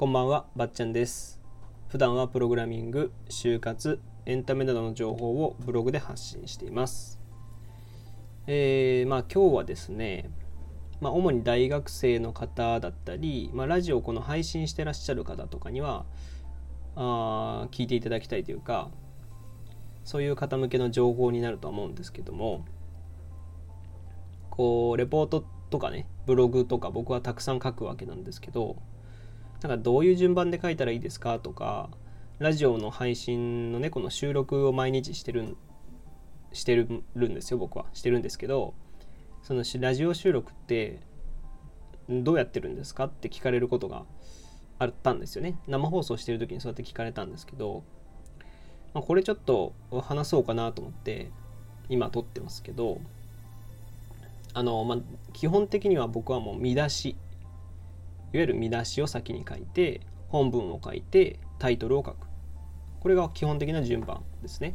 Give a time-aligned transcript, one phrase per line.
[0.00, 1.42] こんばんは、ばっちゃんです。
[1.88, 7.20] 普段はプログラミング、就活、エンタメなどの情報をブログで発信しています。
[8.46, 10.30] えー、まあ今日はですね、
[11.02, 16.06] まあ主に大学生の方だったり、まあラジオをこの配信してらっしゃる方とかには、
[16.96, 18.88] あ聞いていただきたいというか、
[20.04, 22.64] そういう方向けの情報になるとは思うんですけども、
[24.48, 28.76] こう、レポートとかね、ブログとか僕はたくさん書くわけなんですけど、
[29.62, 31.90] なんかどういう順番で書いたらいいですかとか、
[32.38, 35.56] ラジオの配信のね、この収録を毎日してる
[36.52, 37.86] してるんですよ、僕は。
[37.92, 38.74] してるんですけど、
[39.42, 41.00] そのラジオ収録って
[42.08, 43.04] どうやってるんですか？
[43.04, 44.04] って聞かれることが
[44.78, 45.58] あったんですよね。
[45.68, 47.84] 生放送してる時にそうやって聞かれたんですけど、
[48.94, 51.30] まあ、これちょっと話そうかなと思って
[51.88, 53.00] 今撮ってますけど、
[54.54, 54.98] あの、まあ、
[55.32, 57.16] 基本的には僕はもう見出し、
[58.32, 62.28] いわゆる見出しを先に書いて、本文を書いて、タイトルを書く。
[63.00, 64.74] これが基本的な順番ですね。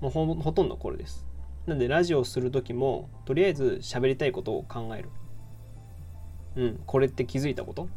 [0.00, 1.26] もうほほとんどこれです。
[1.66, 5.10] なんで、ラジオをする時も、とりあえず喋りたいことを考える。
[6.56, 7.88] うん、これって気づいたこと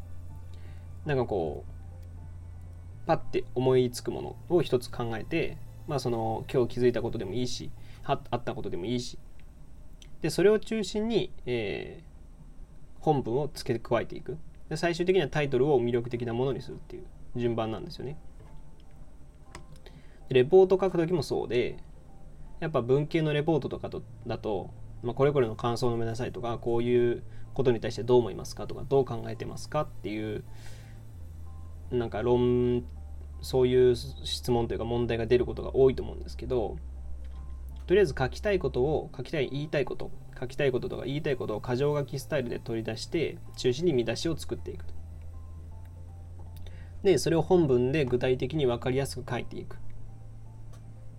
[1.05, 7.71] なんかこう、パッて思いつくものを一つ考えて、まあその、今日気づいたことでもいいし、
[8.03, 9.17] はあったことでもいいし、
[10.21, 12.12] でそれを中心に、えー
[13.03, 14.37] 本文を付け加えていく。
[14.69, 17.03] で最終的にはタイトルを魅力的なものにするっていう
[17.35, 18.17] 順番なんですよね。
[20.29, 21.77] でレポート書く時もそうで
[22.61, 24.69] やっぱ文系のレポートとかとだと、
[25.03, 30.45] まあ、これこれの感想を述べなさいとかこういうことに対してどう思いますかとかどう考えてますかっていう
[31.91, 32.85] なんか論
[33.41, 36.77] そういう質問というか問題が出ることが多いと思うんですけど
[37.85, 40.09] とりあえず書きたいことを書きたい言いたいこと
[40.43, 44.85] 書きたいこととか言いたいことを箇条書きスタイルで取り出して中心に見出しを作っていく
[47.03, 49.77] でそれを本文で具体的に分かりやすく書いていく。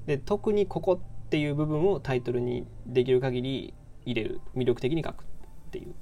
[0.07, 3.75] で特にここっていう部分をタイトルにできる限り
[4.07, 4.41] 入れる。
[4.57, 5.27] 魅力的に書くっ
[5.71, 5.95] ていう。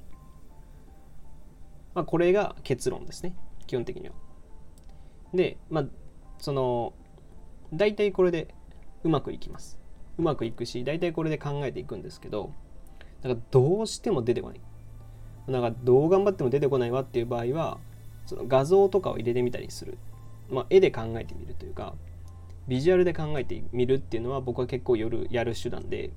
[1.94, 3.34] まあこれが結論ですね。
[3.66, 4.14] 基本的には。
[5.34, 5.84] でまあ
[6.38, 6.94] その
[7.72, 8.54] 大体これで
[9.02, 9.78] うまくいきます。
[10.16, 12.52] うまくいくし大体これで考えていくんですけど
[13.22, 14.60] なんかどうしても出てこない。
[15.46, 17.78] なんかどう頑張っても出てこないわっていう場合は
[18.26, 19.98] その画像とかを入れてみたりする、
[20.50, 21.94] まあ、絵で考えてみるというか
[22.68, 26.10] ビジュアルで考えてみるっていうのは僕は結構夜やる手段で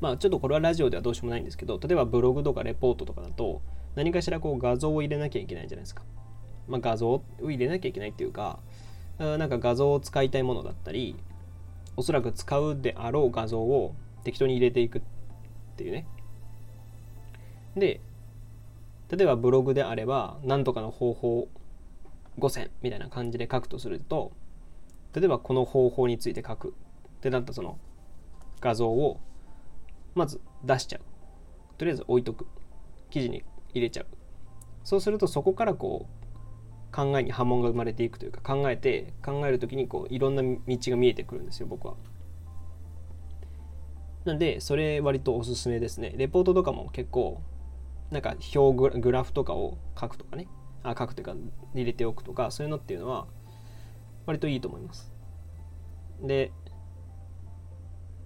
[0.00, 3.62] まあちょっとこれはラジオではどうしようもないんですけど例えばブログとかレポートとかだと
[3.96, 6.02] 何かしらこう画像を入れなきゃいけないじゃないですか、
[6.68, 8.60] まあ、画像を入れなきゃいけないっていうか
[9.18, 11.16] なんか画像を使いたいものだったり
[11.96, 15.02] おそらく使うであろう画像を適当に入れていくっ
[15.76, 16.06] ていうね。
[17.76, 18.00] で、
[19.10, 21.48] 例えばブログであれば、何とかの方法
[22.38, 24.32] 5選みたいな感じで書くとすると、
[25.14, 26.74] 例えばこの方法について書く
[27.18, 27.78] ってなったその
[28.60, 29.20] 画像を
[30.14, 31.02] まず出しちゃう。
[31.78, 32.46] とりあえず置いとく。
[33.10, 34.06] 記事に入れちゃう。
[34.82, 41.94] そうするとそこからこう考えに波紋が生まれていくというか考えて考える時にこういろんな道が見えてくるんですよ僕は。
[44.24, 46.14] なんでそれ割とおすすめですね。
[46.16, 47.42] レポートとかも結構
[48.10, 50.48] なんか表グラフとかを書くとかね
[50.82, 51.34] あ書くというか
[51.74, 53.26] 入れておくとかそういうのっていうのは
[54.26, 55.12] 割といいと思います。
[56.22, 56.52] で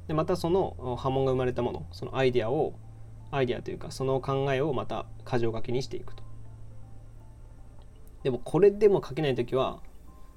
[0.07, 2.75] でまたその波紋が生まれたものそのアイデアを
[3.31, 6.23] アイデアというかその考えをまた箇条書きにしていくと。
[8.23, 9.81] でもこれでも書けないときは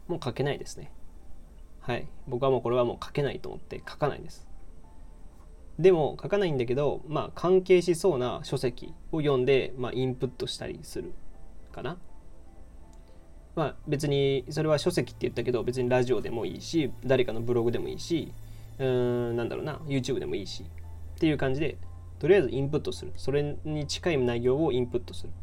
[0.08, 0.92] もう書けないですね。
[1.80, 2.08] はい。
[2.28, 4.48] 僕はもうこれはもう書けないと思って書かないです。
[5.82, 11.12] でも書かないんだけど、まあ関係しそうな書籍を読んで、まあインプットしたりする
[11.72, 11.98] かな。
[13.56, 18.32] まあ別にそれは書籍って言ったけど別にラジオでもいいし、誰かのブログでもいいし、
[18.78, 20.64] うーん、なんだろうな、YouTube でもいいし
[21.16, 21.78] っていう感じで、
[22.20, 23.12] とりあえずインプットする。
[23.16, 25.34] それに近い内容をインプットする。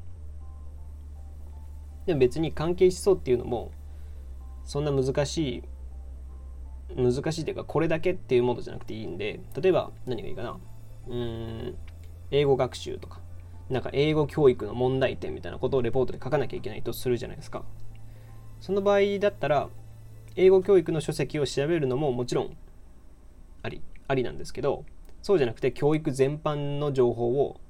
[2.07, 3.73] でも別に関係しそうっていうのも
[4.65, 5.63] そんな難しい
[6.97, 10.59] 難しいというかこれだけっていうものじゃなくていいんで例えば何がいいかな。
[11.09, 11.75] うーん
[12.31, 13.21] 英語学習とか。
[13.71, 17.65] なんか英語教育の問題点みたいなことをレポートで書かなきゃいけないとするじゃないですか。
[18.61, 19.69] その場合だったら
[20.37, 22.57] 英語教育の書籍を調べるのももちろん
[23.63, 24.85] ありありなんですけど
[25.23, 27.61] そうじゃなくて教育全般の情報を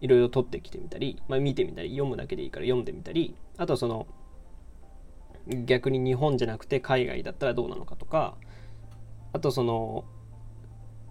[0.00, 4.06] いろいろ取ってきてみたり、まあ、見てみたり読むだけでいいから読んでみたりあとその
[5.48, 8.36] 逆に日本じゃなくて海外だったらどうなのかとか
[9.32, 10.04] あとその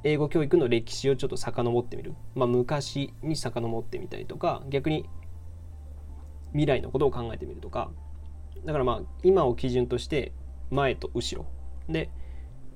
[0.04, 5.10] 英語教育の歴史をちょっと遡ってみる、まあ、昔に遡ってみたりとか逆に
[6.52, 7.92] 未来のことを考えてみるとか。
[8.66, 10.32] だからまあ今を基準として
[10.72, 11.48] 前と後ろ。
[11.88, 12.10] で、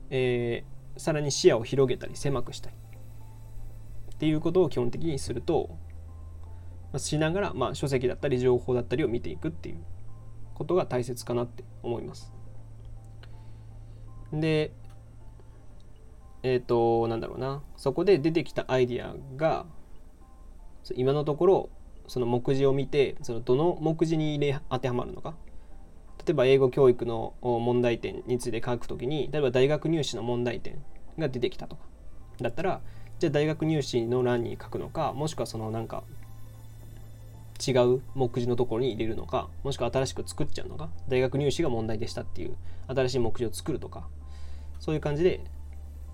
[0.09, 2.75] えー、さらに視野を広げたり狭くしたり。
[4.13, 5.69] っていうことを基本的にすると、
[6.91, 9.77] まあ、しながら、まあ、書籍だったり情報だったりを見ていくっていう。
[10.59, 12.31] ことが大切かなって思います。
[14.31, 14.71] で
[16.43, 17.63] えっ、ー、となんだろうな。
[17.77, 19.65] そこで出てきたアイディアが
[20.95, 21.69] 今のところ
[22.07, 25.35] その目次を見てそのどの目次に入れ当てはまるのか。
[26.25, 30.83] 例えば英語教育の問題点について書くときに例えば大学入試の問題点
[31.17, 31.83] が出てきたとか。
[32.41, 32.81] だったら
[33.19, 36.03] じゃあ大学入試の欄に書くのかもしくはそのなんか
[37.65, 42.55] 違う目次のところに入れるのかもしくは新しく作っちゃうのか大学入試が問題でしたっていう
[42.87, 44.07] 新しい目次を作るとか
[44.79, 45.43] そういう感じで、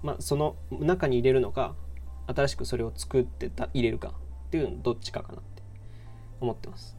[0.02, 1.76] まあ、その中に入れるのか
[2.28, 4.14] 新しくそれを作ってた入れるか
[4.48, 5.62] っていうのどっちかかなって
[6.42, 6.98] 思ってます。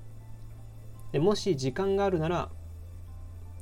[1.13, 2.51] でもし時間があるなら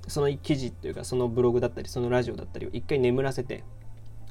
[0.08, 3.64] その記事というかそのブログだったりそのラジオだったりを一回眠らせて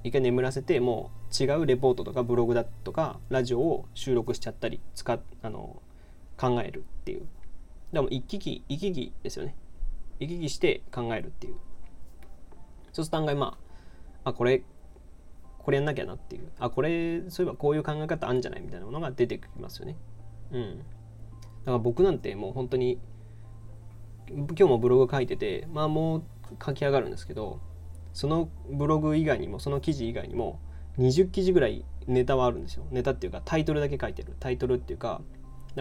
[0.03, 5.81] 一回眠らせてもう違うレポートとかブログだとかラジオを収録しちゃったり使あの
[6.37, 7.27] 考えるっていう。
[7.91, 9.55] でも行き来行き来ですよね。
[10.19, 11.55] 行き来して考えるっていう。
[12.91, 13.57] そうすると案外ま
[14.23, 14.63] ああこれ
[15.59, 16.49] これやんなきゃなっていう。
[16.59, 19.95] あこれそういえばこういう考え方あるんじゃないみたいなものが出てきますよね。
[20.51, 20.77] うん。
[20.77, 22.99] だから僕なんてもう本当に
[24.29, 26.23] 今日もブログ書いててまあもう
[26.63, 27.59] 書き上がるんですけど
[28.13, 30.59] そのブログ以外にもその記事以外にも
[30.97, 32.85] 20記事ぐらいネタはあるんですよ。
[32.91, 34.35] ネタっていうかタイトルだけ書いてる。
[34.39, 35.21] タイトルっていうか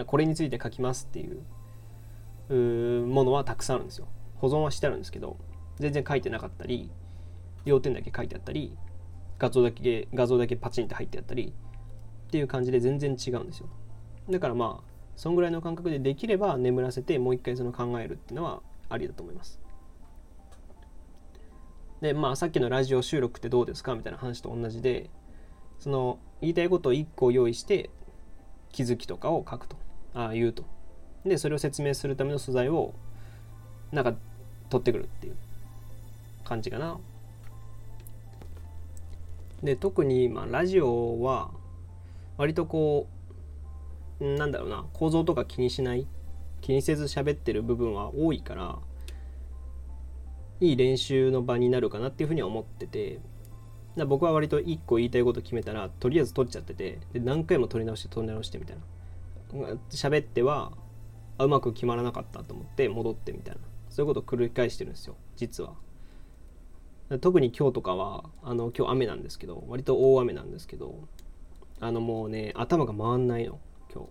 [0.05, 4.07] これについて書きますっていうものはたくさんあるんですよ。
[4.37, 5.37] 保存はしてあるんですけど
[5.79, 6.91] 全然書いてなかったり
[7.65, 8.75] 要点だけ書いてあったり
[9.39, 11.53] 画像だけ画像だけパチンって入ってあったり
[12.27, 13.69] っていう感じで全然違うんですよ。
[14.29, 19.59] だからまあそんぐらいの感覚でできれば眠らせてもう一回その考えるっていうのはありだと思います。
[22.01, 25.09] でまあさっきのラジオ収録ってどうですかみたいな話と同じで
[25.79, 27.89] その言いたいことを1個用意して
[28.73, 29.77] 気づきとかを書くと。
[30.13, 30.65] ああ言うと。
[31.25, 32.93] でそれを説明するための素材を
[33.93, 34.13] なんか
[34.69, 35.35] 取ってくるっていう
[36.43, 36.97] 感じかな。
[39.61, 41.51] で特にまあラジオは
[42.35, 43.07] 割とこ
[44.19, 44.85] うなんだろうな。
[44.91, 46.05] 構造とか気にしない。
[46.61, 48.79] 気にせず喋ってる部分は多いから
[50.61, 53.19] いい練習の場になるかなっていうふうには思ってて。
[53.97, 58.81] だ僕は割と1個言いたいこと決めたらとりあえず取っちゃっててで何回も取り直して取り直してみたいな。
[59.91, 60.71] 喋っては
[61.37, 63.61] うまく決まらなかったと思って戻ってみたいな。
[63.89, 65.75] そういうことを繰り返してるんですよ実は。
[67.21, 71.07] 特に今日とかはあの今日雨なんですけど割と大雨なんですけど
[71.79, 73.59] あのもうね頭が回んないの
[73.93, 74.09] 今日。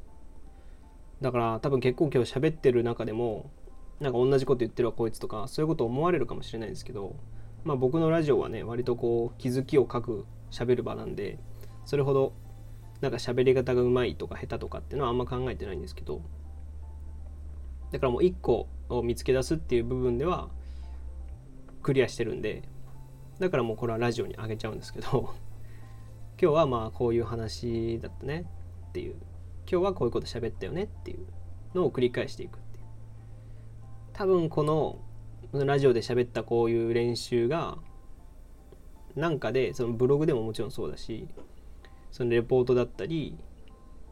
[1.22, 3.50] だから多分結構今日喋ってる中でも
[3.98, 7.16] なんか同じこと言ってるわこいつとかそういうこと思われるかもしれないんですけど
[7.64, 11.38] まあ僕のラジオはね割とこう気づきを書く喋る場なんで
[11.84, 12.32] それほど
[13.00, 16.22] なんか喋り方がうまいとか下手とかっていうのはあんま考えてないんですけど
[17.90, 20.48] だからもう一個を見つけ出すっていう部分では
[21.82, 22.62] クリアしてるんで
[23.38, 25.34] だからもうこれはラジオにあげちゃうんですけど
[26.40, 28.46] 今日はまあこういう話だったね
[28.88, 29.16] っていう。
[29.70, 31.26] 今日はこういうこと喋ったよねっていう
[31.74, 32.58] のを繰り返していく
[34.12, 34.98] 多分この
[35.52, 37.76] ラジオで喋ったこういう練習が
[39.14, 41.28] なんかでそのブログでももちろんそうだし
[42.10, 43.36] そのレポートだったり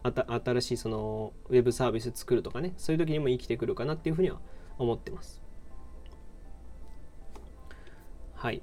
[0.02, 4.38] 新しいそのウェブサービス作るとかねそういう時にも生きてくるかなっていうふうには
[4.78, 5.42] 思ってます。
[8.34, 8.62] はい。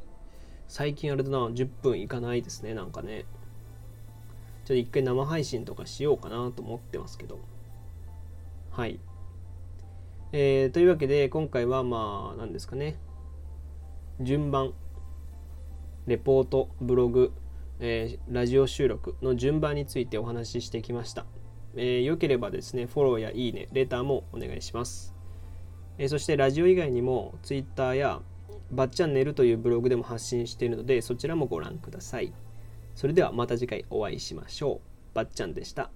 [0.67, 3.25] 最近あれだな10分いかないですねなんかね。
[4.65, 7.39] ちょっと一回生配信とかしようかなと思ってますけど。
[8.71, 8.99] はい。
[10.33, 12.99] えー、というわけで今回はまあ何ですかね。
[14.19, 14.73] 順番
[16.07, 17.31] レポートブログ、
[17.79, 21.25] えー、ラジオ収録の順番についてお話ししてきました、
[21.75, 25.13] えー、よければですねフォローやいいねレターもお願いします、
[25.99, 28.21] えー、そしてラジオ以外にも Twitter や
[28.71, 32.33] バッチャンネルというブログでも発信しているのでそちらもご覧ください。
[32.95, 34.81] それではまた次回お会いしましょ
[35.13, 35.15] う。
[35.15, 35.91] ばっちゃんでした。